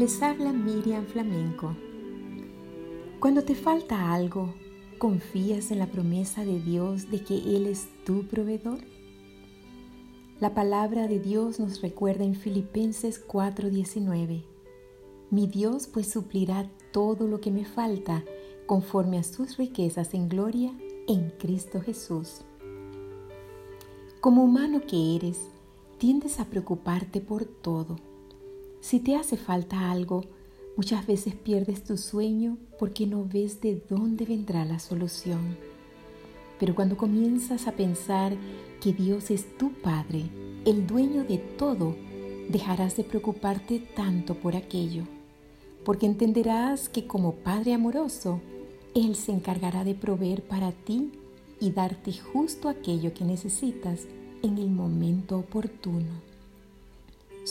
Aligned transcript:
Les 0.00 0.22
habla 0.22 0.52
Miriam 0.52 1.04
Flamenco. 1.04 1.76
Cuando 3.18 3.42
te 3.42 3.54
falta 3.54 4.14
algo, 4.14 4.54
¿confías 4.98 5.72
en 5.72 5.80
la 5.80 5.88
promesa 5.88 6.44
de 6.44 6.60
Dios 6.60 7.10
de 7.10 7.22
que 7.22 7.34
Él 7.34 7.66
es 7.66 7.88
tu 8.06 8.26
proveedor? 8.28 8.78
La 10.38 10.54
palabra 10.54 11.06
de 11.06 11.18
Dios 11.18 11.60
nos 11.60 11.82
recuerda 11.82 12.24
en 12.24 12.34
Filipenses 12.34 13.20
4:19. 13.26 14.44
Mi 15.30 15.46
Dios 15.48 15.86
pues 15.86 16.08
suplirá 16.08 16.70
todo 16.92 17.26
lo 17.26 17.40
que 17.40 17.50
me 17.50 17.66
falta 17.66 18.24
conforme 18.64 19.18
a 19.18 19.24
sus 19.24 19.58
riquezas 19.58 20.14
en 20.14 20.28
gloria 20.28 20.72
en 21.08 21.30
Cristo 21.38 21.82
Jesús. 21.82 22.42
Como 24.20 24.44
humano 24.44 24.80
que 24.86 25.16
eres, 25.16 25.40
tiendes 25.98 26.40
a 26.40 26.46
preocuparte 26.46 27.20
por 27.20 27.44
todo. 27.44 27.96
Si 28.80 28.98
te 28.98 29.14
hace 29.14 29.36
falta 29.36 29.90
algo, 29.90 30.24
muchas 30.76 31.06
veces 31.06 31.34
pierdes 31.34 31.84
tu 31.84 31.96
sueño 31.96 32.56
porque 32.78 33.06
no 33.06 33.26
ves 33.26 33.60
de 33.60 33.82
dónde 33.88 34.24
vendrá 34.24 34.64
la 34.64 34.78
solución. 34.78 35.56
Pero 36.58 36.74
cuando 36.74 36.96
comienzas 36.96 37.66
a 37.66 37.72
pensar 37.72 38.32
que 38.80 38.92
Dios 38.92 39.30
es 39.30 39.56
tu 39.58 39.72
Padre, 39.72 40.24
el 40.64 40.86
dueño 40.86 41.24
de 41.24 41.38
todo, 41.38 41.94
dejarás 42.48 42.96
de 42.96 43.04
preocuparte 43.04 43.80
tanto 43.94 44.34
por 44.34 44.56
aquello, 44.56 45.04
porque 45.84 46.06
entenderás 46.06 46.88
que 46.88 47.06
como 47.06 47.34
Padre 47.34 47.74
amoroso, 47.74 48.40
Él 48.94 49.14
se 49.14 49.32
encargará 49.32 49.84
de 49.84 49.94
proveer 49.94 50.42
para 50.42 50.72
ti 50.72 51.12
y 51.60 51.70
darte 51.72 52.12
justo 52.12 52.68
aquello 52.68 53.12
que 53.12 53.24
necesitas 53.24 54.06
en 54.42 54.56
el 54.56 54.70
momento 54.70 55.38
oportuno. 55.38 56.29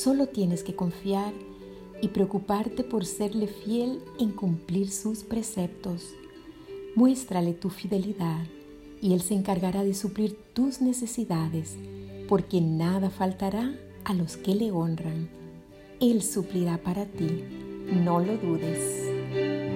Solo 0.01 0.27
tienes 0.27 0.63
que 0.63 0.75
confiar 0.75 1.33
y 2.01 2.07
preocuparte 2.07 2.85
por 2.85 3.05
serle 3.05 3.47
fiel 3.47 3.99
en 4.17 4.31
cumplir 4.31 4.91
sus 4.91 5.25
preceptos. 5.25 6.13
Muéstrale 6.95 7.51
tu 7.53 7.69
fidelidad 7.69 8.45
y 9.01 9.11
Él 9.11 9.19
se 9.19 9.33
encargará 9.33 9.83
de 9.83 9.93
suplir 9.93 10.37
tus 10.53 10.79
necesidades, 10.79 11.75
porque 12.29 12.61
nada 12.61 13.09
faltará 13.09 13.77
a 14.05 14.13
los 14.13 14.37
que 14.37 14.55
le 14.55 14.71
honran. 14.71 15.27
Él 15.99 16.23
suplirá 16.23 16.77
para 16.77 17.05
ti, 17.05 17.43
no 17.91 18.21
lo 18.21 18.37
dudes. 18.37 19.68